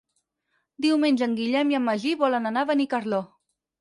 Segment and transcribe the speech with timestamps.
[0.85, 3.21] Diumenge en Guillem i en Magí volen anar a Benicarló.